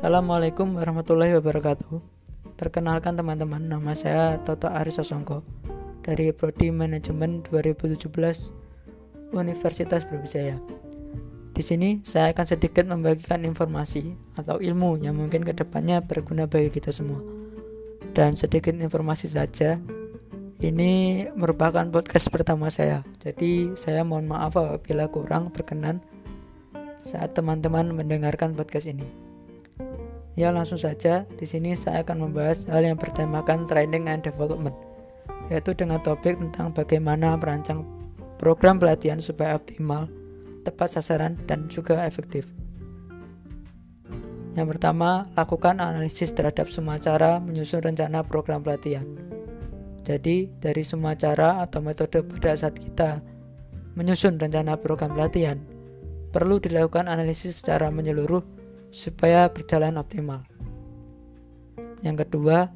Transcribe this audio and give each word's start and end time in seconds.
Assalamualaikum 0.00 0.80
warahmatullahi 0.80 1.36
wabarakatuh. 1.36 2.00
Perkenalkan 2.56 3.20
teman-teman, 3.20 3.60
nama 3.60 3.92
saya 3.92 4.40
Toto 4.40 4.64
Aris 4.64 4.96
Sosongko 4.96 5.44
dari 6.00 6.32
Prodi 6.32 6.72
Manajemen 6.72 7.44
2017 7.44 8.08
Universitas 9.36 10.08
Brawijaya. 10.08 10.56
Di 11.52 11.60
sini 11.60 12.00
saya 12.00 12.32
akan 12.32 12.46
sedikit 12.48 12.88
membagikan 12.88 13.44
informasi 13.44 14.16
atau 14.40 14.56
ilmu 14.56 15.04
yang 15.04 15.20
mungkin 15.20 15.44
ke 15.44 15.52
depannya 15.52 16.00
berguna 16.00 16.48
bagi 16.48 16.72
kita 16.72 16.96
semua. 16.96 17.20
Dan 18.16 18.40
sedikit 18.40 18.72
informasi 18.72 19.28
saja, 19.28 19.76
ini 20.64 21.28
merupakan 21.36 21.84
podcast 21.92 22.32
pertama 22.32 22.72
saya. 22.72 23.04
Jadi 23.20 23.76
saya 23.76 24.00
mohon 24.00 24.32
maaf 24.32 24.56
apabila 24.56 25.12
kurang 25.12 25.52
berkenan 25.52 26.00
saat 27.04 27.36
teman-teman 27.36 27.92
mendengarkan 27.92 28.56
podcast 28.56 28.88
ini. 28.88 29.29
Ya 30.38 30.54
langsung 30.54 30.78
saja, 30.78 31.26
di 31.34 31.46
sini 31.46 31.74
saya 31.74 32.06
akan 32.06 32.30
membahas 32.30 32.70
hal 32.70 32.86
yang 32.86 32.94
bertemakan 32.94 33.66
training 33.66 34.06
and 34.06 34.22
development, 34.22 34.76
yaitu 35.50 35.74
dengan 35.74 35.98
topik 35.98 36.38
tentang 36.38 36.70
bagaimana 36.70 37.34
merancang 37.34 37.82
program 38.38 38.78
pelatihan 38.78 39.18
supaya 39.18 39.58
optimal, 39.58 40.06
tepat 40.62 40.96
sasaran, 40.96 41.34
dan 41.50 41.66
juga 41.66 42.06
efektif. 42.06 42.54
Yang 44.54 44.78
pertama, 44.78 45.30
lakukan 45.34 45.78
analisis 45.82 46.34
terhadap 46.34 46.70
semua 46.70 46.98
cara 46.98 47.38
menyusun 47.42 47.82
rencana 47.82 48.22
program 48.22 48.62
pelatihan. 48.62 49.06
Jadi, 50.02 50.50
dari 50.58 50.82
semua 50.82 51.14
cara 51.14 51.62
atau 51.62 51.82
metode 51.82 52.22
pada 52.22 52.54
saat 52.54 52.74
kita 52.78 53.22
menyusun 53.94 54.38
rencana 54.38 54.78
program 54.78 55.14
pelatihan, 55.14 55.58
perlu 56.34 56.62
dilakukan 56.62 57.10
analisis 57.10 57.62
secara 57.62 57.90
menyeluruh 57.90 58.59
supaya 58.90 59.46
berjalan 59.50 59.98
optimal. 59.98 60.42
Yang 62.02 62.26
kedua, 62.26 62.70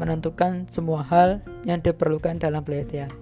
menentukan 0.00 0.64
semua 0.68 1.04
hal 1.04 1.44
yang 1.68 1.84
diperlukan 1.84 2.40
dalam 2.40 2.64
pelatihan. 2.64 3.12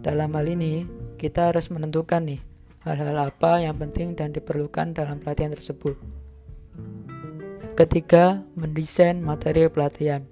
Dalam 0.00 0.32
hal 0.32 0.48
ini, 0.48 0.88
kita 1.20 1.52
harus 1.52 1.68
menentukan 1.68 2.24
nih 2.24 2.40
hal-hal 2.84 3.16
apa 3.32 3.60
yang 3.64 3.76
penting 3.80 4.12
dan 4.16 4.32
diperlukan 4.32 4.92
dalam 4.92 5.20
pelatihan 5.20 5.52
tersebut. 5.52 5.96
Yang 7.60 7.74
ketiga, 7.76 8.44
mendesain 8.56 9.20
materi 9.20 9.68
pelatihan. 9.68 10.24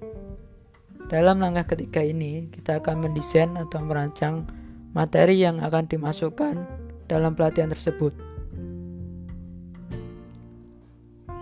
Dalam 1.13 1.45
langkah 1.45 1.77
ketiga 1.77 2.01
ini, 2.01 2.49
kita 2.49 2.81
akan 2.81 3.05
mendesain 3.05 3.53
atau 3.59 3.85
merancang 3.85 4.49
materi 4.97 5.41
yang 5.45 5.61
akan 5.61 5.85
dimasukkan 5.85 6.57
dalam 7.09 7.37
pelatihan 7.37 7.69
tersebut. 7.69 8.32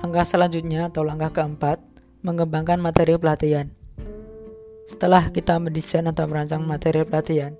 Langkah 0.00 0.24
selanjutnya 0.24 0.88
atau 0.88 1.04
langkah 1.04 1.28
keempat, 1.28 1.76
mengembangkan 2.24 2.80
materi 2.80 3.20
pelatihan. 3.20 3.68
Setelah 4.88 5.28
kita 5.28 5.60
mendesain 5.60 6.08
atau 6.08 6.24
merancang 6.24 6.64
materi 6.64 7.04
pelatihan, 7.04 7.52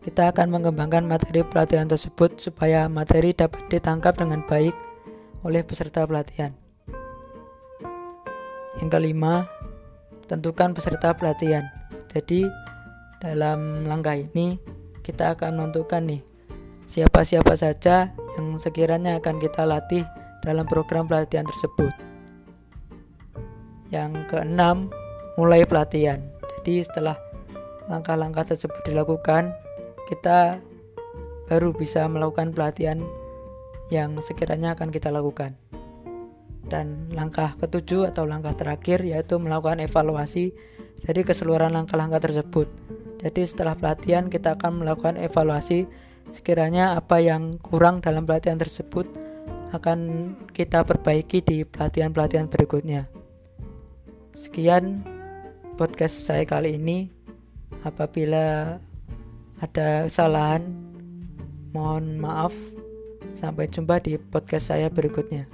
kita 0.00 0.30
akan 0.30 0.54
mengembangkan 0.54 1.02
materi 1.02 1.42
pelatihan 1.42 1.90
tersebut 1.90 2.38
supaya 2.38 2.86
materi 2.86 3.34
dapat 3.34 3.66
ditangkap 3.66 4.14
dengan 4.14 4.46
baik 4.46 4.72
oleh 5.42 5.66
peserta 5.66 6.06
pelatihan. 6.06 6.54
Yang 8.78 8.88
kelima, 8.94 9.50
tentukan 10.30 10.70
peserta 10.72 11.10
pelatihan. 11.18 11.66
Jadi, 12.06 12.46
dalam 13.18 13.82
langkah 13.84 14.14
ini 14.14 14.62
kita 15.02 15.34
akan 15.34 15.58
menentukan 15.58 16.06
nih 16.06 16.22
siapa-siapa 16.86 17.54
saja 17.58 18.14
yang 18.38 18.56
sekiranya 18.56 19.18
akan 19.20 19.42
kita 19.42 19.68
latih 19.68 20.06
dalam 20.44 20.64
program 20.64 21.06
pelatihan 21.06 21.46
tersebut. 21.46 21.92
Yang 23.90 24.26
keenam, 24.30 24.88
mulai 25.34 25.66
pelatihan. 25.66 26.22
Jadi 26.60 26.84
setelah 26.84 27.16
langkah-langkah 27.90 28.46
tersebut 28.46 28.80
dilakukan, 28.86 29.50
kita 30.06 30.62
baru 31.50 31.74
bisa 31.74 32.06
melakukan 32.06 32.54
pelatihan 32.54 33.02
yang 33.90 34.14
sekiranya 34.22 34.78
akan 34.78 34.94
kita 34.94 35.10
lakukan. 35.10 35.58
Dan 36.70 37.10
langkah 37.10 37.58
ketujuh 37.58 38.06
atau 38.14 38.22
langkah 38.28 38.54
terakhir 38.54 39.02
yaitu 39.02 39.42
melakukan 39.42 39.82
evaluasi 39.82 40.54
dari 41.02 41.26
keseluruhan 41.26 41.74
langkah-langkah 41.74 42.22
tersebut. 42.22 42.70
Jadi 43.20 43.42
setelah 43.42 43.74
pelatihan 43.74 44.30
kita 44.30 44.54
akan 44.54 44.86
melakukan 44.86 45.18
evaluasi 45.18 45.90
sekiranya 46.30 46.94
apa 46.94 47.18
yang 47.18 47.58
kurang 47.58 47.98
dalam 47.98 48.22
pelatihan 48.22 48.56
tersebut 48.56 49.10
akan 49.70 49.98
kita 50.50 50.82
perbaiki 50.82 51.42
di 51.42 51.62
pelatihan-pelatihan 51.62 52.50
berikutnya. 52.50 53.06
Sekian 54.34 55.06
podcast 55.78 56.26
saya 56.26 56.42
kali 56.46 56.78
ini. 56.78 57.10
Apabila 57.86 58.76
ada 59.62 59.88
kesalahan, 60.04 60.66
mohon 61.70 62.18
maaf. 62.18 62.52
Sampai 63.32 63.70
jumpa 63.70 64.02
di 64.02 64.18
podcast 64.18 64.74
saya 64.74 64.90
berikutnya. 64.90 65.46